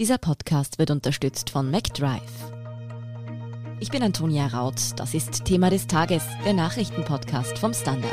[0.00, 2.52] Dieser Podcast wird unterstützt von MacDrive.
[3.78, 4.74] Ich bin Antonia Raut.
[4.96, 8.10] Das ist Thema des Tages, der Nachrichtenpodcast vom Standard.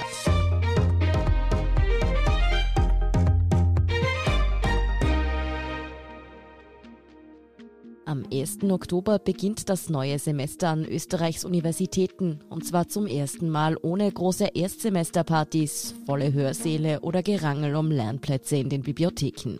[8.05, 8.59] Am 1.
[8.69, 14.49] Oktober beginnt das neue Semester an Österreichs Universitäten und zwar zum ersten Mal ohne große
[14.53, 19.57] Erstsemesterpartys, volle Hörsäle oder Gerangel um Lernplätze in den Bibliotheken.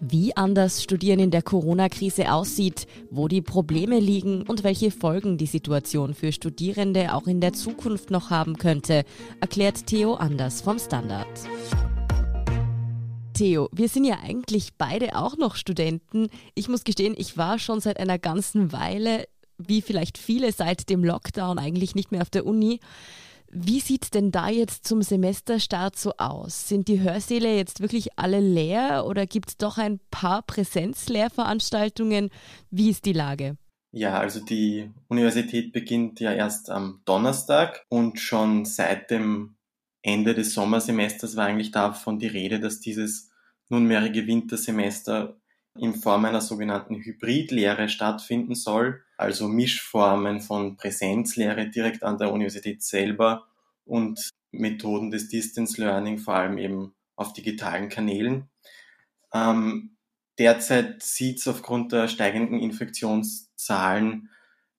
[0.00, 5.46] Wie anders Studieren in der Corona-Krise aussieht, wo die Probleme liegen und welche Folgen die
[5.46, 9.04] Situation für Studierende auch in der Zukunft noch haben könnte,
[9.40, 11.26] erklärt Theo Anders vom Standard.
[13.34, 16.28] Theo, wir sind ja eigentlich beide auch noch Studenten.
[16.54, 19.26] Ich muss gestehen, ich war schon seit einer ganzen Weile,
[19.58, 22.78] wie vielleicht viele seit dem Lockdown, eigentlich nicht mehr auf der Uni.
[23.50, 26.68] Wie sieht es denn da jetzt zum Semesterstart so aus?
[26.68, 32.30] Sind die Hörsäle jetzt wirklich alle leer oder gibt es doch ein paar Präsenzlehrveranstaltungen?
[32.70, 33.56] Wie ist die Lage?
[33.90, 39.56] Ja, also die Universität beginnt ja erst am Donnerstag und schon seit dem
[40.02, 43.30] Ende des Sommersemesters war eigentlich davon die Rede, dass dieses
[43.70, 45.40] nunmehrige Wintersemester
[45.74, 52.82] in Form einer sogenannten Hybridlehre stattfinden soll, also Mischformen von Präsenzlehre direkt an der Universität
[52.82, 53.46] selber
[53.84, 58.48] und Methoden des Distance Learning, vor allem eben auf digitalen Kanälen.
[59.34, 59.96] Ähm,
[60.38, 64.30] derzeit sieht es aufgrund der steigenden Infektionszahlen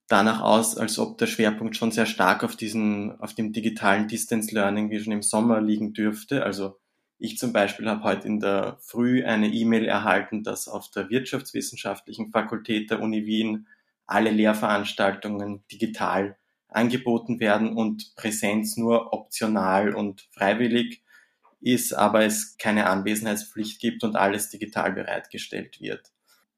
[0.07, 4.55] danach aus, als ob der Schwerpunkt schon sehr stark auf diesen, auf dem digitalen Distance
[4.55, 6.43] Learning wie schon im Sommer liegen dürfte.
[6.43, 6.79] Also
[7.17, 12.31] ich zum Beispiel habe heute in der Früh eine E-Mail erhalten, dass auf der Wirtschaftswissenschaftlichen
[12.31, 13.67] Fakultät der Uni Wien
[14.11, 21.03] alle Lehrveranstaltungen digital angeboten werden und Präsenz nur optional und freiwillig
[21.61, 26.11] ist, aber es keine Anwesenheitspflicht gibt und alles digital bereitgestellt wird.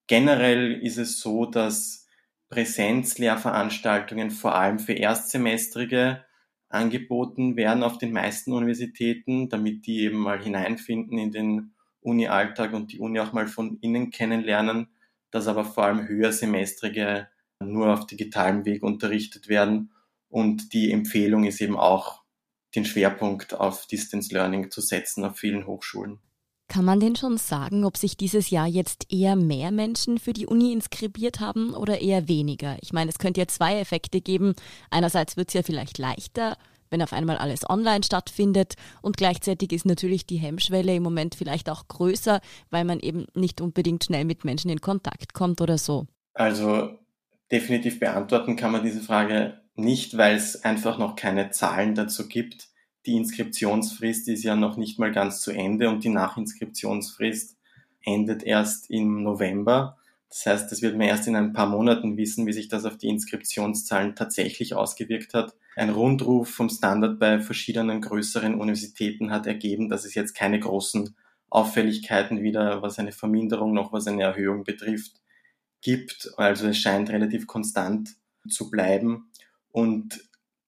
[0.07, 2.07] Generell ist es so, dass
[2.49, 6.25] Präsenzlehrveranstaltungen vor allem für Erstsemestrige
[6.69, 12.91] angeboten werden auf den meisten Universitäten, damit die eben mal hineinfinden in den Uni-Alltag und
[12.91, 14.87] die Uni auch mal von innen kennenlernen,
[15.31, 17.27] dass aber vor allem höhersemestrige
[17.61, 19.91] nur auf digitalem Weg unterrichtet werden.
[20.29, 22.21] Und die Empfehlung ist eben auch,
[22.75, 26.19] den Schwerpunkt auf Distance Learning zu setzen auf vielen Hochschulen.
[26.69, 30.47] Kann man denn schon sagen, ob sich dieses Jahr jetzt eher mehr Menschen für die
[30.47, 32.77] Uni inskribiert haben oder eher weniger?
[32.81, 34.53] Ich meine, es könnte ja zwei Effekte geben.
[34.89, 36.55] Einerseits wird es ja vielleicht leichter,
[36.89, 41.69] wenn auf einmal alles online stattfindet und gleichzeitig ist natürlich die Hemmschwelle im Moment vielleicht
[41.69, 42.39] auch größer,
[42.69, 46.07] weil man eben nicht unbedingt schnell mit Menschen in Kontakt kommt oder so.
[46.33, 47.00] Also
[47.51, 52.71] definitiv beantworten kann man diese Frage nicht, weil es einfach noch keine Zahlen dazu gibt
[53.05, 57.57] die Inskriptionsfrist ist ja noch nicht mal ganz zu Ende und die Nachinskriptionsfrist
[58.03, 59.97] endet erst im November.
[60.29, 62.97] Das heißt, das wird man erst in ein paar Monaten wissen, wie sich das auf
[62.97, 65.55] die Inskriptionszahlen tatsächlich ausgewirkt hat.
[65.75, 71.15] Ein Rundruf vom Standard bei verschiedenen größeren Universitäten hat ergeben, dass es jetzt keine großen
[71.49, 75.20] Auffälligkeiten wieder, was eine Verminderung noch was eine Erhöhung betrifft,
[75.81, 76.31] gibt.
[76.37, 78.15] Also es scheint relativ konstant
[78.49, 79.31] zu bleiben.
[79.71, 80.21] Und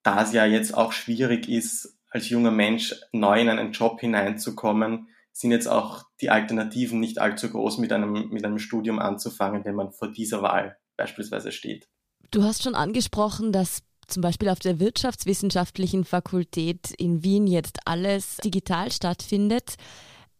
[0.03, 5.07] da es ja jetzt auch schwierig ist, als junger Mensch neu in einen Job hineinzukommen,
[5.31, 9.75] sind jetzt auch die Alternativen nicht allzu groß, mit einem, mit einem Studium anzufangen, wenn
[9.75, 11.87] man vor dieser Wahl beispielsweise steht.
[12.29, 18.37] Du hast schon angesprochen, dass zum Beispiel auf der Wirtschaftswissenschaftlichen Fakultät in Wien jetzt alles
[18.37, 19.75] digital stattfindet.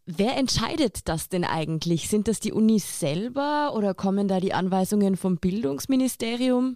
[0.06, 2.09] Wer entscheidet das denn eigentlich?
[2.09, 6.75] Sind das die Unis selber oder kommen da die Anweisungen vom Bildungsministerium?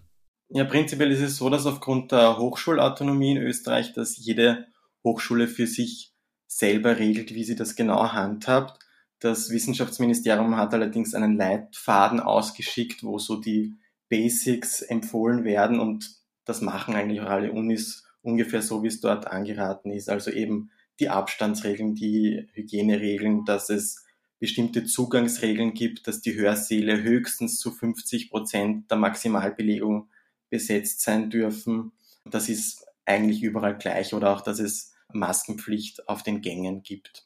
[0.49, 4.67] Ja, prinzipiell ist es so, dass aufgrund der Hochschulautonomie in Österreich, dass jede
[5.03, 6.13] Hochschule für sich
[6.47, 8.79] selber regelt, wie sie das genau handhabt.
[9.19, 13.75] Das Wissenschaftsministerium hat allerdings einen Leitfaden ausgeschickt, wo so die
[14.07, 16.15] Basics empfohlen werden und
[16.45, 20.09] das machen eigentlich auch alle Unis ungefähr so, wie es dort angeraten ist.
[20.09, 24.05] Also eben die Abstandsregeln, die Hygieneregeln, dass es
[24.39, 30.09] bestimmte Zugangsregeln gibt, dass die Hörsäle höchstens zu 50 Prozent der Maximalbelegung
[30.49, 31.91] besetzt sein dürfen.
[32.25, 37.25] Das ist eigentlich überall gleich oder auch, dass es Maskenpflicht auf den Gängen gibt.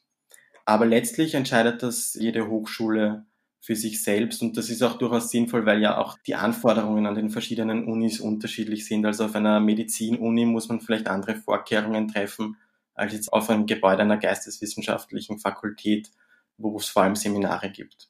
[0.64, 3.26] Aber letztlich entscheidet das jede Hochschule
[3.60, 7.14] für sich selbst und das ist auch durchaus sinnvoll, weil ja auch die Anforderungen an
[7.14, 9.04] den verschiedenen Unis unterschiedlich sind.
[9.06, 12.56] Also auf einer Medizinuni muss man vielleicht andere Vorkehrungen treffen
[12.94, 16.10] als jetzt auf einem Gebäude einer geisteswissenschaftlichen Fakultät,
[16.56, 18.08] wo es vor allem Seminare gibt.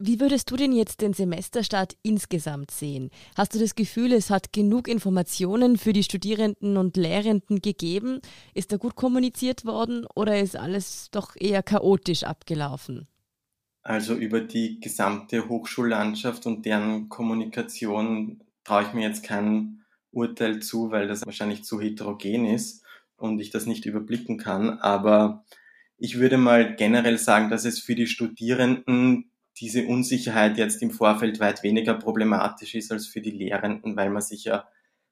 [0.00, 3.10] Wie würdest du denn jetzt den Semesterstart insgesamt sehen?
[3.34, 8.20] Hast du das Gefühl, es hat genug Informationen für die Studierenden und Lehrenden gegeben?
[8.54, 13.08] Ist da gut kommuniziert worden oder ist alles doch eher chaotisch abgelaufen?
[13.82, 19.82] Also über die gesamte Hochschullandschaft und deren Kommunikation traue ich mir jetzt kein
[20.12, 22.84] Urteil zu, weil das wahrscheinlich zu heterogen ist
[23.18, 24.78] und ich das nicht überblicken kann.
[24.78, 25.44] Aber
[25.98, 31.40] ich würde mal generell sagen, dass es für die Studierenden diese Unsicherheit jetzt im Vorfeld
[31.40, 34.68] weit weniger problematisch ist als für die Lehrenden, weil man sich ja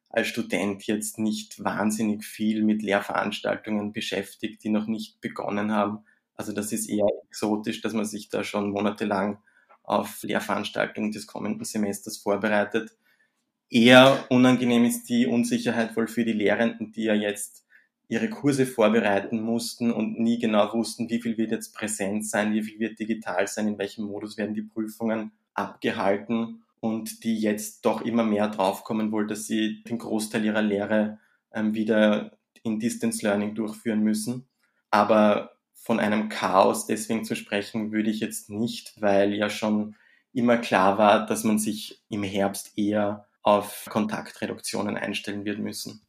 [0.08, 6.05] als Student jetzt nicht wahnsinnig viel mit Lehrveranstaltungen beschäftigt, die noch nicht begonnen haben.
[6.35, 9.38] Also das ist eher exotisch, dass man sich da schon monatelang
[9.82, 12.97] auf Lehrveranstaltungen des kommenden Semesters vorbereitet.
[13.69, 17.65] Eher unangenehm ist die Unsicherheit wohl für die Lehrenden, die ja jetzt
[18.08, 22.62] ihre Kurse vorbereiten mussten und nie genau wussten, wie viel wird jetzt präsent sein, wie
[22.62, 28.03] viel wird digital sein, in welchem Modus werden die Prüfungen abgehalten und die jetzt doch
[28.03, 31.19] immer mehr draufkommen wohl, dass sie den Großteil ihrer Lehre
[31.53, 34.47] ähm, wieder in Distance Learning durchführen müssen.
[34.91, 39.97] Aber von einem Chaos deswegen zu sprechen, würde ich jetzt nicht, weil ja schon
[40.32, 46.06] immer klar war, dass man sich im Herbst eher auf Kontaktreduktionen einstellen wird müssen.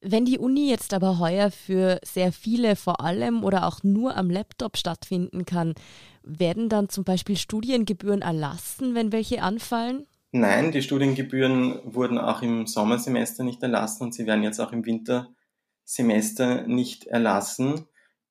[0.00, 4.30] Wenn die Uni jetzt aber heuer für sehr viele vor allem oder auch nur am
[4.30, 5.74] Laptop stattfinden kann,
[6.22, 10.06] werden dann zum Beispiel Studiengebühren erlassen, wenn welche anfallen?
[10.30, 14.84] Nein, die Studiengebühren wurden auch im Sommersemester nicht erlassen und sie werden jetzt auch im
[14.84, 17.86] Wintersemester nicht erlassen.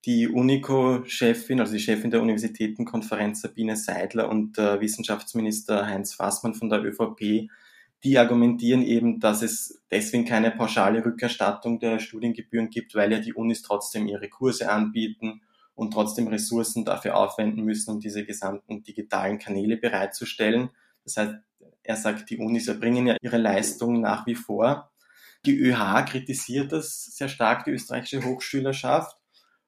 [0.06, 6.70] Die UNICO-Chefin, also die Chefin der Universitätenkonferenz Sabine Seidler und der Wissenschaftsminister Heinz Fassmann von
[6.70, 7.50] der ÖVP
[8.04, 13.34] die argumentieren eben, dass es deswegen keine pauschale Rückerstattung der Studiengebühren gibt, weil ja die
[13.34, 15.42] Unis trotzdem ihre Kurse anbieten
[15.74, 20.70] und trotzdem Ressourcen dafür aufwenden müssen, um diese gesamten digitalen Kanäle bereitzustellen.
[21.04, 21.36] Das heißt,
[21.84, 24.92] er sagt, die Unis erbringen ja ihre Leistung nach wie vor.
[25.46, 29.17] Die ÖH kritisiert das sehr stark, die österreichische Hochschülerschaft,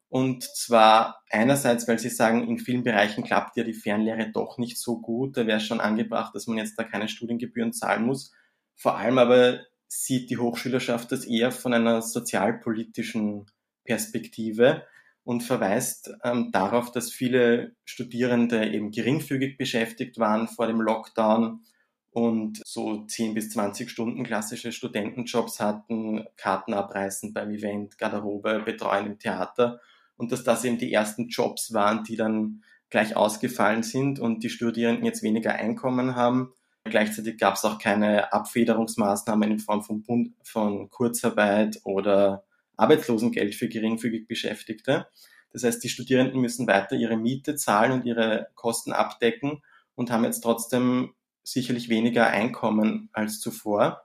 [0.10, 4.80] und zwar einerseits, weil sie sagen, in vielen Bereichen klappt ja die Fernlehre doch nicht
[4.80, 5.38] so gut.
[5.38, 8.34] Da wäre schon angebracht, dass man jetzt da keine Studiengebühren zahlen muss.
[8.76, 13.46] Vor allem aber sieht die Hochschülerschaft das eher von einer sozialpolitischen
[13.84, 14.84] Perspektive
[15.24, 21.62] und verweist ähm, darauf, dass viele Studierende eben geringfügig beschäftigt waren vor dem Lockdown
[22.10, 29.06] und so 10 bis 20 Stunden klassische Studentenjobs hatten, Karten abreißen beim Event, Garderobe, Betreuen
[29.06, 29.80] im Theater
[30.20, 34.50] und dass das eben die ersten Jobs waren, die dann gleich ausgefallen sind und die
[34.50, 36.52] Studierenden jetzt weniger Einkommen haben.
[36.84, 42.44] Gleichzeitig gab es auch keine Abfederungsmaßnahmen in Form von, Bund, von Kurzarbeit oder
[42.76, 45.08] Arbeitslosengeld für geringfügig Beschäftigte.
[45.54, 49.62] Das heißt, die Studierenden müssen weiter ihre Miete zahlen und ihre Kosten abdecken
[49.96, 51.14] und haben jetzt trotzdem
[51.44, 54.02] sicherlich weniger Einkommen als zuvor.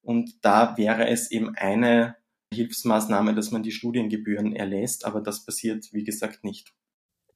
[0.00, 2.16] Und da wäre es eben eine
[2.52, 6.74] Hilfsmaßnahme, dass man die Studiengebühren erlässt, aber das passiert, wie gesagt, nicht.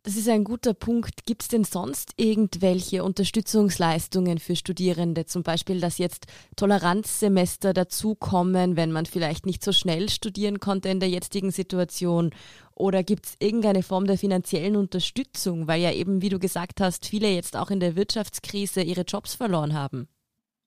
[0.05, 1.27] Das ist ein guter Punkt.
[1.27, 5.27] Gibt es denn sonst irgendwelche Unterstützungsleistungen für Studierende?
[5.27, 6.27] Zum Beispiel, dass jetzt
[6.57, 12.31] Toleranzsemester dazukommen, wenn man vielleicht nicht so schnell studieren konnte in der jetzigen Situation?
[12.75, 17.07] Oder gibt es irgendeine Form der finanziellen Unterstützung, weil ja eben, wie du gesagt hast,
[17.07, 20.09] viele jetzt auch in der Wirtschaftskrise ihre Jobs verloren haben?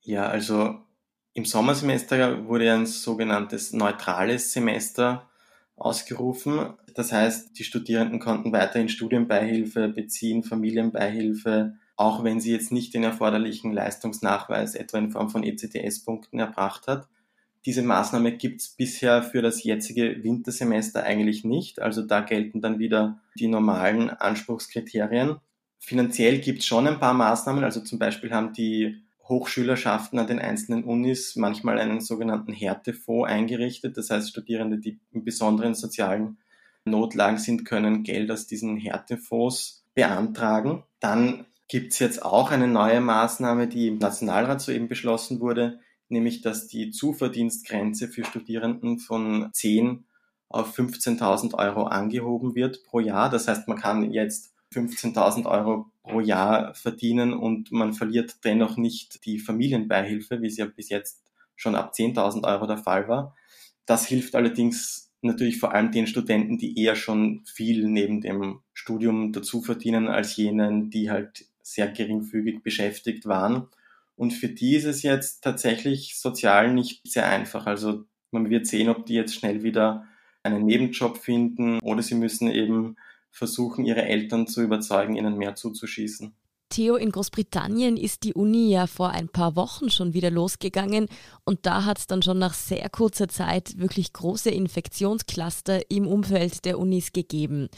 [0.00, 0.78] Ja, also
[1.36, 5.28] im Sommersemester wurde ein sogenanntes neutrales Semester
[5.76, 6.72] ausgerufen.
[6.94, 13.04] Das heißt, die Studierenden konnten weiterhin Studienbeihilfe beziehen, Familienbeihilfe, auch wenn sie jetzt nicht den
[13.04, 17.06] erforderlichen Leistungsnachweis etwa in Form von ECTS-Punkten erbracht hat.
[17.66, 21.82] Diese Maßnahme gibt es bisher für das jetzige Wintersemester eigentlich nicht.
[21.82, 25.36] Also da gelten dann wieder die normalen Anspruchskriterien.
[25.80, 27.62] Finanziell gibt es schon ein paar Maßnahmen.
[27.62, 33.96] Also zum Beispiel haben die Hochschülerschaften an den einzelnen Unis manchmal einen sogenannten Härtefonds eingerichtet.
[33.96, 36.38] Das heißt, Studierende, die in besonderen sozialen
[36.84, 40.84] Notlagen sind, können Geld aus diesen Härtefonds beantragen.
[41.00, 46.42] Dann gibt es jetzt auch eine neue Maßnahme, die im Nationalrat soeben beschlossen wurde, nämlich
[46.42, 50.04] dass die Zuverdienstgrenze für Studierenden von 10
[50.48, 53.30] auf 15.000 Euro angehoben wird pro Jahr.
[53.30, 59.24] Das heißt, man kann jetzt 15.000 Euro pro Jahr verdienen und man verliert dennoch nicht
[59.24, 61.22] die Familienbeihilfe, wie es ja bis jetzt
[61.56, 63.34] schon ab 10.000 Euro der Fall war.
[63.86, 69.32] Das hilft allerdings natürlich vor allem den Studenten, die eher schon viel neben dem Studium
[69.32, 73.68] dazu verdienen als jenen, die halt sehr geringfügig beschäftigt waren.
[74.16, 77.66] Und für die ist es jetzt tatsächlich sozial nicht sehr einfach.
[77.66, 80.06] Also man wird sehen, ob die jetzt schnell wieder
[80.42, 82.96] einen Nebenjob finden oder sie müssen eben
[83.36, 86.34] versuchen, ihre Eltern zu überzeugen, ihnen mehr zuzuschießen.
[86.68, 91.06] Theo, in Großbritannien ist die Uni ja vor ein paar Wochen schon wieder losgegangen
[91.44, 96.64] und da hat es dann schon nach sehr kurzer Zeit wirklich große Infektionscluster im Umfeld
[96.64, 97.68] der Unis gegeben.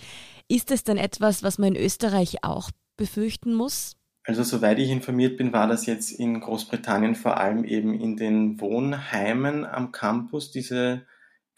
[0.49, 3.97] Ist es denn etwas, was man in Österreich auch befürchten muss?
[4.25, 8.61] Also soweit ich informiert bin, war das jetzt in Großbritannien vor allem eben in den
[8.61, 11.07] Wohnheimen am Campus, diese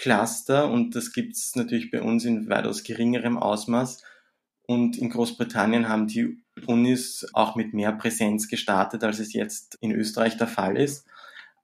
[0.00, 0.71] Cluster.
[0.71, 4.02] Und das gibt es natürlich bei uns in weitaus geringerem Ausmaß.
[4.66, 9.92] Und in Großbritannien haben die Unis auch mit mehr Präsenz gestartet, als es jetzt in
[9.92, 11.07] Österreich der Fall ist.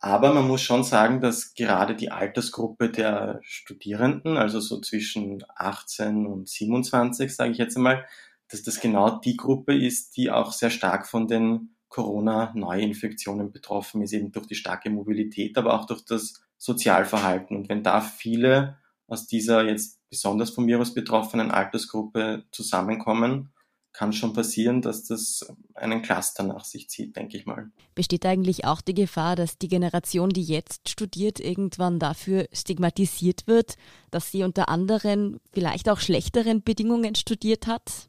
[0.00, 6.26] Aber man muss schon sagen, dass gerade die Altersgruppe der Studierenden, also so zwischen 18
[6.26, 8.04] und 27, sage ich jetzt einmal,
[8.48, 14.12] dass das genau die Gruppe ist, die auch sehr stark von den Corona-Neuinfektionen betroffen ist,
[14.12, 17.56] eben durch die starke Mobilität, aber auch durch das Sozialverhalten.
[17.56, 23.52] Und wenn da viele aus dieser jetzt besonders vom Virus betroffenen Altersgruppe zusammenkommen,
[23.96, 27.70] kann schon passieren, dass das einen Cluster nach sich zieht, denke ich mal.
[27.94, 33.76] Besteht eigentlich auch die Gefahr, dass die Generation, die jetzt studiert, irgendwann dafür stigmatisiert wird,
[34.10, 38.06] dass sie unter anderen, vielleicht auch schlechteren Bedingungen studiert hat?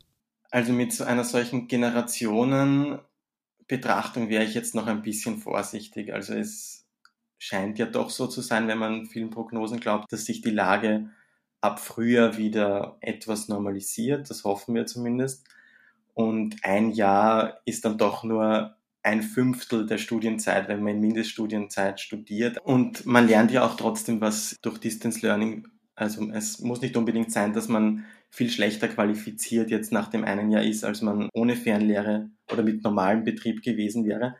[0.51, 6.13] Also mit so einer solchen Generationenbetrachtung wäre ich jetzt noch ein bisschen vorsichtig.
[6.13, 6.76] Also es
[7.37, 11.09] scheint ja doch so zu sein, wenn man vielen Prognosen glaubt, dass sich die Lage
[11.61, 14.29] ab Frühjahr wieder etwas normalisiert.
[14.29, 15.47] Das hoffen wir zumindest.
[16.13, 21.99] Und ein Jahr ist dann doch nur ein Fünftel der Studienzeit, wenn man in Mindeststudienzeit
[21.99, 22.57] studiert.
[22.63, 25.67] Und man lernt ja auch trotzdem was durch Distance Learning.
[25.95, 30.51] Also es muss nicht unbedingt sein, dass man viel schlechter qualifiziert jetzt nach dem einen
[30.51, 34.35] Jahr ist, als man ohne Fernlehre oder mit normalem Betrieb gewesen wäre.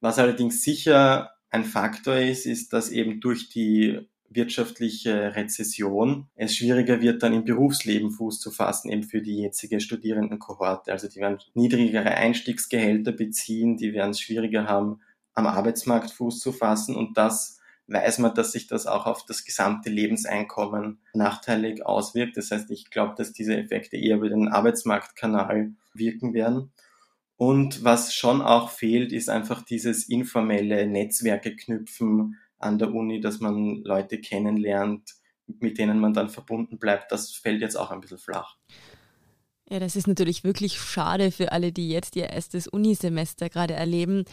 [0.00, 7.02] Was allerdings sicher ein Faktor ist, ist, dass eben durch die wirtschaftliche Rezession es schwieriger
[7.02, 10.90] wird, dann im Berufsleben Fuß zu fassen, eben für die jetzige Studierendenkohorte.
[10.90, 15.00] Also die werden niedrigere Einstiegsgehälter beziehen, die werden es schwieriger haben,
[15.34, 19.44] am Arbeitsmarkt Fuß zu fassen und das weiß man, dass sich das auch auf das
[19.44, 22.38] gesamte Lebenseinkommen nachteilig auswirkt.
[22.38, 26.72] Das heißt, ich glaube, dass diese Effekte eher über den Arbeitsmarktkanal wirken werden.
[27.42, 33.40] Und was schon auch fehlt, ist einfach dieses informelle Netzwerke knüpfen an der Uni, dass
[33.40, 35.10] man Leute kennenlernt,
[35.58, 37.10] mit denen man dann verbunden bleibt.
[37.10, 38.58] Das fällt jetzt auch ein bisschen flach.
[39.68, 44.24] Ja, das ist natürlich wirklich schade für alle, die jetzt ihr erstes Unisemester gerade erleben.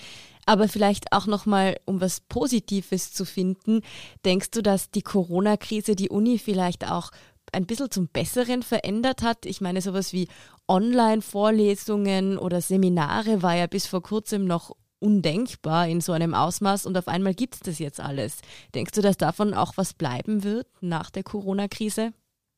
[0.45, 3.81] Aber vielleicht auch nochmal, um was Positives zu finden,
[4.23, 7.09] denkst du, dass die Corona-Krise die Uni vielleicht auch
[7.53, 9.45] ein bisschen zum Besseren verändert hat?
[9.45, 10.27] Ich meine, sowas wie
[10.67, 16.97] Online-Vorlesungen oder Seminare war ja bis vor kurzem noch undenkbar in so einem Ausmaß und
[16.97, 18.41] auf einmal gibt es das jetzt alles.
[18.75, 22.13] Denkst du, dass davon auch was bleiben wird nach der Corona-Krise?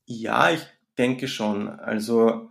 [0.06, 0.62] Ja, ich
[0.98, 1.70] denke schon.
[1.70, 2.50] Also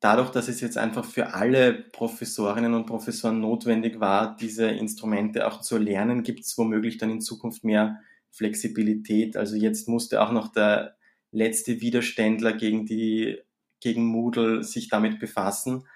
[0.00, 5.60] dadurch, dass es jetzt einfach für alle Professorinnen und Professoren notwendig war, diese Instrumente auch
[5.60, 8.00] zu lernen, gibt es womöglich dann in Zukunft mehr
[8.30, 9.36] Flexibilität.
[9.36, 10.96] Also jetzt musste auch noch der
[11.32, 13.38] letzte Widerständler gegen die
[13.80, 15.86] gegen Moodle sich damit befassen.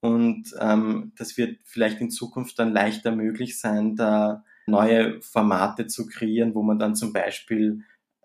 [0.00, 6.06] Und ähm, das wird vielleicht in Zukunft dann leichter möglich sein, da neue Formate zu
[6.06, 7.82] kreieren, wo man dann zum Beispiel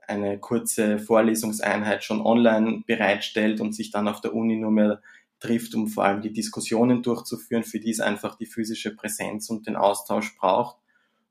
[0.07, 5.01] eine kurze Vorlesungseinheit schon online bereitstellt und sich dann auf der Uni nur mehr
[5.39, 9.67] trifft, um vor allem die Diskussionen durchzuführen, für die es einfach die physische Präsenz und
[9.67, 10.77] den Austausch braucht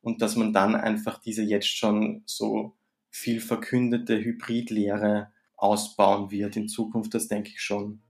[0.03, 2.77] und dass man dann einfach diese jetzt schon so
[3.17, 8.01] viel verkündete Hybridlehre ausbauen wird in Zukunft, das denke ich schon.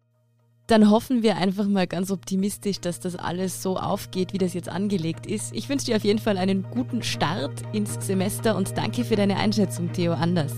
[0.66, 4.68] Dann hoffen wir einfach mal ganz optimistisch, dass das alles so aufgeht, wie das jetzt
[4.68, 5.54] angelegt ist.
[5.54, 9.36] Ich wünsche dir auf jeden Fall einen guten Start ins Semester und danke für deine
[9.36, 10.52] Einschätzung, Theo Anders.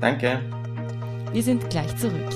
[0.00, 0.40] Danke.
[1.32, 2.32] Wir sind gleich zurück.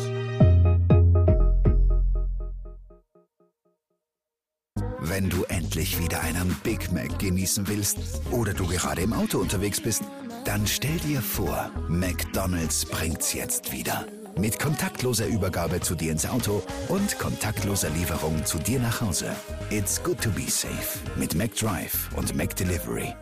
[5.00, 7.98] Wenn du endlich wieder einen Big Mac genießen willst
[8.30, 10.04] oder du gerade im Auto unterwegs bist,
[10.48, 14.06] dann stell dir vor, McDonald's bringt's jetzt wieder.
[14.38, 19.26] Mit kontaktloser Übergabe zu dir ins Auto und kontaktloser Lieferung zu dir nach Hause.
[19.68, 23.14] It's good to be safe mit McDrive und McDelivery.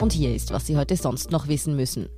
[0.00, 2.10] Und hier ist, was Sie heute sonst noch wissen müssen.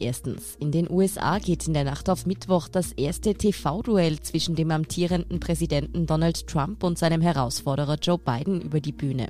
[0.00, 4.72] Erstens, in den USA geht in der Nacht auf Mittwoch das erste TV-Duell zwischen dem
[4.72, 9.28] amtierenden Präsidenten Donald Trump und seinem Herausforderer Joe Biden über die Bühne.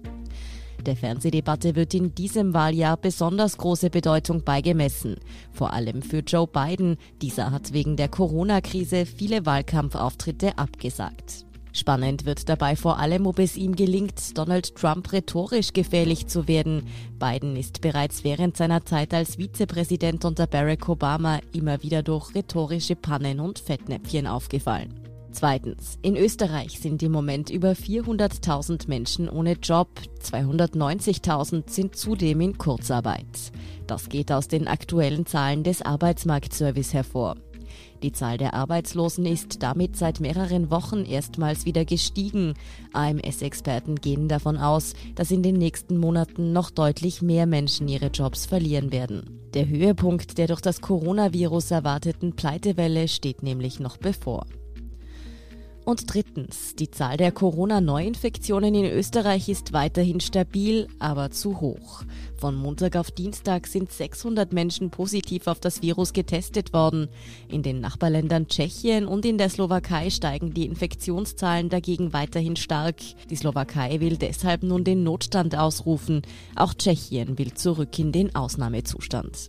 [0.86, 5.16] Der Fernsehdebatte wird in diesem Wahljahr besonders große Bedeutung beigemessen,
[5.52, 6.96] vor allem für Joe Biden.
[7.20, 11.44] Dieser hat wegen der Corona-Krise viele Wahlkampfauftritte abgesagt.
[11.72, 16.86] Spannend wird dabei vor allem, ob es ihm gelingt, Donald Trump rhetorisch gefährlich zu werden.
[17.18, 22.96] Biden ist bereits während seiner Zeit als Vizepräsident unter Barack Obama immer wieder durch rhetorische
[22.96, 24.97] Pannen und Fettnäpfchen aufgefallen.
[25.30, 25.98] Zweitens.
[26.02, 29.88] In Österreich sind im Moment über 400.000 Menschen ohne Job.
[30.22, 33.52] 290.000 sind zudem in Kurzarbeit.
[33.86, 37.36] Das geht aus den aktuellen Zahlen des Arbeitsmarktservice hervor.
[38.02, 42.54] Die Zahl der Arbeitslosen ist damit seit mehreren Wochen erstmals wieder gestiegen.
[42.92, 48.46] AMS-Experten gehen davon aus, dass in den nächsten Monaten noch deutlich mehr Menschen ihre Jobs
[48.46, 49.40] verlieren werden.
[49.54, 54.46] Der Höhepunkt der durch das Coronavirus erwarteten Pleitewelle steht nämlich noch bevor.
[55.88, 62.02] Und drittens, die Zahl der Corona-Neuinfektionen in Österreich ist weiterhin stabil, aber zu hoch.
[62.36, 67.08] Von Montag auf Dienstag sind 600 Menschen positiv auf das Virus getestet worden.
[67.48, 72.96] In den Nachbarländern Tschechien und in der Slowakei steigen die Infektionszahlen dagegen weiterhin stark.
[73.30, 76.20] Die Slowakei will deshalb nun den Notstand ausrufen.
[76.54, 79.48] Auch Tschechien will zurück in den Ausnahmezustand.